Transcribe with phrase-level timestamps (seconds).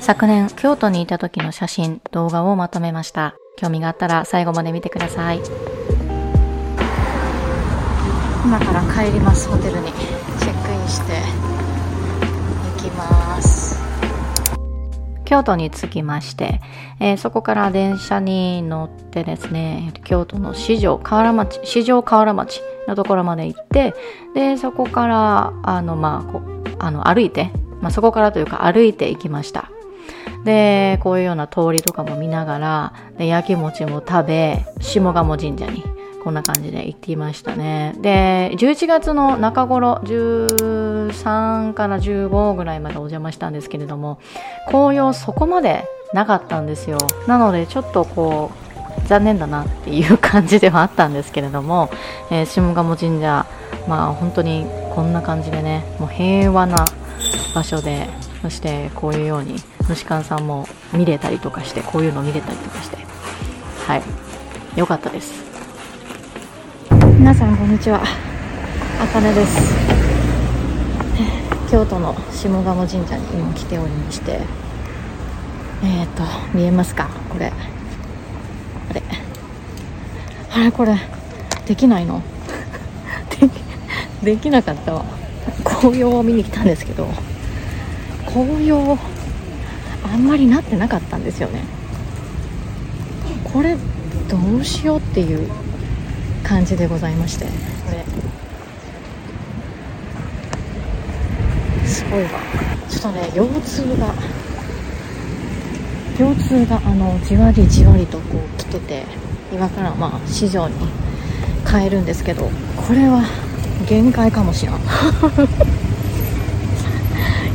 [0.00, 3.34] 昨年京都にいた時の写真動画をまとめました。
[3.56, 5.40] 興味があったら最後まで見てください。
[8.44, 9.92] 今から帰りますホテルに。
[10.38, 11.12] チェックインして
[12.76, 13.76] 行きます。
[15.24, 16.60] 京都に着きまして、
[17.00, 23.94] えーそこから電車に乗ってですね京都の四条河原町四条河原町のところまで行って
[24.34, 26.40] でそこからあのまあこ
[26.78, 27.50] あの歩いて、
[27.80, 29.70] まあ、そこからというか歩いて行きました。
[30.44, 35.82] でこういうような通りとかも見ながらで焼き餅も食べ下鴨神社に
[36.22, 37.94] こんな感じで行っていましたね。
[38.00, 44.18] で11月の中頃13から15ぐらいまでお邪魔したんですけれども
[44.68, 46.98] 紅葉そこまでなかったんですよ。
[47.26, 51.90] なのでちょっとこう残念だなっていう感じではあったんですけれども、
[52.30, 53.46] えー下鴨神社
[53.88, 56.84] まあ本当にこんな感じでねもう平和な
[57.58, 58.08] 場所で
[58.40, 59.56] そしてこういうように
[59.88, 62.96] 虫館さんも見れたりとかしてこういうの見れたりとかして。
[63.84, 64.02] はい。
[64.76, 65.32] 良かったです。
[67.18, 68.00] 皆さんこんにちは。
[69.00, 69.74] あかねです。
[71.68, 74.40] 京都の下鴨神社に今来ておりまして。
[75.82, 76.22] えっ、ー、と
[76.54, 77.08] 見えますか？
[77.28, 77.52] これ。
[78.90, 79.02] あれ。
[80.52, 80.94] あれこれ
[81.66, 82.22] できないの？
[83.40, 83.52] でき
[84.22, 85.04] できなかったわ。
[85.64, 87.08] 紅葉を見に来たんですけど。
[88.32, 88.98] 紅葉
[90.04, 91.64] あんまりなってなかったんですよね。
[93.42, 93.76] これ
[94.28, 95.48] どうしようっていう
[96.44, 97.46] 感じでございまして。
[97.46, 97.50] こ
[97.90, 98.04] れ
[101.86, 102.28] すごいわ。
[102.88, 104.14] ちょっとね腰痛が
[106.18, 109.04] 腰痛があのじわりじわりとこう来てて
[109.52, 110.74] 今からまあ市場に
[111.66, 113.24] 帰るんですけどこれは
[113.88, 114.80] 限界かもしらん。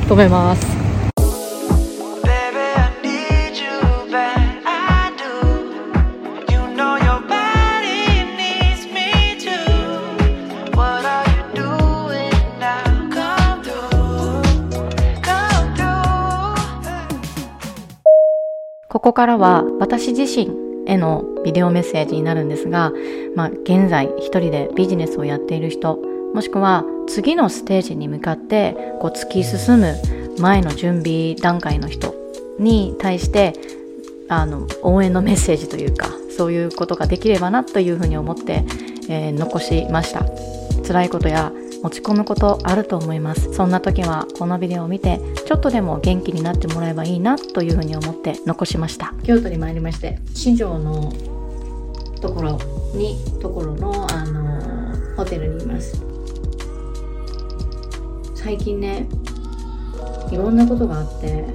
[0.05, 0.83] 止めます。
[18.89, 20.51] ここからは私自身
[20.85, 22.93] へのビデオメッセージになるんですが、
[23.35, 25.99] まあ、現在一人でビジネスをやっている人
[26.33, 29.95] もしくは次のステージに向かってこう突き進む
[30.39, 32.15] 前の準備段階の人
[32.59, 33.53] に対して
[34.29, 38.63] あの応援のメッセージというかそういうことができればなというふうに思って、
[39.09, 40.25] えー残しました。
[40.85, 41.51] 辛いことや
[41.83, 43.53] 落ち込むことあると思います。
[43.53, 49.13] そんな時はこのビデオを見てちょっとでも元気になってもらえばいいなというふうに思って残しました。
[49.23, 51.13] 京都に参りまして市場の
[52.21, 52.57] ところ
[52.93, 56.12] にところのあのホテルにいます。
[58.43, 59.07] 最近ね
[60.29, 61.45] いろんなことがあって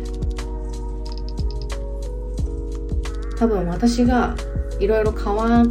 [3.38, 4.34] 多分私が
[4.80, 5.66] いろいろ変わっ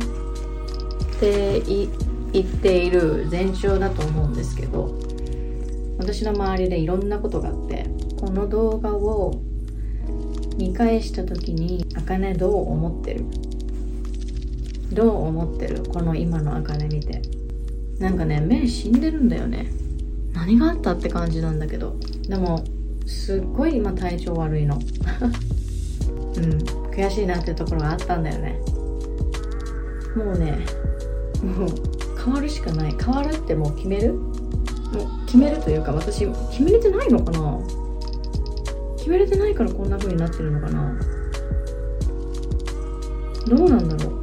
[1.19, 1.85] てい
[2.41, 4.95] っている前兆だと思うんですけど
[5.97, 7.87] 私の周りでいろんなことがあって
[8.19, 9.41] この動画を
[10.57, 13.25] 見返した時にあかねどう思ってる？
[14.93, 15.83] どう思ってる？
[15.83, 17.21] この今のあかね見て。
[17.99, 19.71] なんかね目死んでるんだよね。
[20.37, 21.95] 何があったって感じなんだけど。
[22.29, 22.63] でも
[23.07, 24.77] すっごい今体調悪いの。
[26.37, 26.43] うん。
[26.93, 28.59] 悔しいなっていうところがあったんだよね。
[30.15, 30.59] もうね
[31.43, 31.69] もう
[32.23, 32.95] 変わるしかない。
[33.03, 34.13] 変わるってもう決める？
[34.13, 34.21] も
[35.23, 37.59] う決めるというか私決めれてないのかな？
[38.97, 40.99] 決めれてないからこんな風になってるのかな？
[43.47, 44.13] どうなんだろう。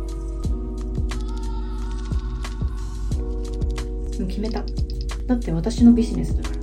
[4.21, 4.63] もう決めた
[5.27, 6.55] だって私のビジネスだから。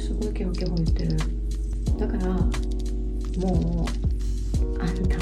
[0.00, 1.16] すごいケホケホ言ってる。
[1.98, 2.28] だから
[3.38, 5.18] もうあんた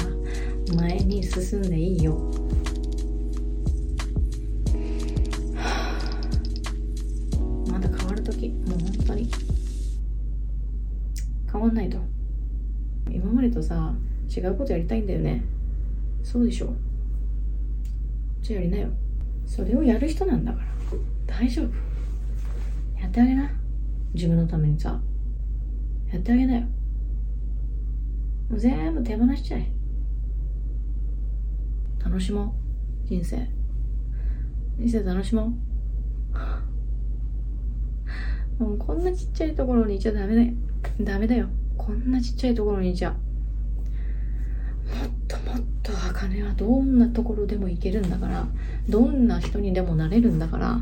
[0.75, 2.13] 前に進んでいいよ。
[7.69, 9.29] まだ変わる時もう本当に。
[11.51, 11.97] 変わんないと。
[13.11, 13.93] 今までとさ
[14.33, 15.43] 違うことやりたいんだよね。
[16.23, 16.73] そうでしょ。
[18.41, 18.89] じゃあやりなよ。
[19.49, 20.65] それをやる人なんだから。
[21.25, 21.69] 大丈夫。
[23.01, 23.51] やってあげな。
[24.13, 25.01] 自分のためにさ。
[26.13, 26.61] やってあげなよ。
[28.49, 29.71] もう全部手放しちゃえ。
[32.05, 32.55] 楽しも
[33.05, 33.07] う。
[33.07, 33.37] 人生。
[34.77, 35.51] 人生楽しも
[38.59, 38.63] う。
[38.63, 40.53] もうこんなちっちゃいところにいちゃダメだよ。
[41.01, 41.49] ダメだよ。
[41.75, 43.15] こんなちっちゃいところにいちゃ。
[46.29, 48.47] 金はどんなところでも行けるんだから
[48.87, 50.81] どんな人にでもなれるんだから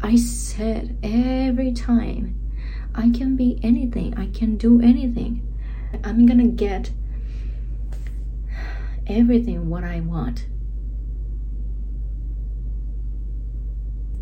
[0.00, 2.32] I said every time
[2.92, 5.42] I can be anything I can do anything
[6.02, 6.92] I'm gonna get
[9.06, 10.46] everything what I want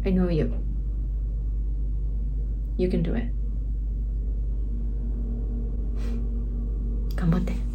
[0.05, 0.52] I know you
[2.78, 3.31] You can do it
[7.17, 7.65] 頑張って